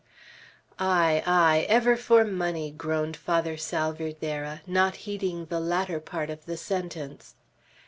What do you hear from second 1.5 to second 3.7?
Ever for money!" groaned Father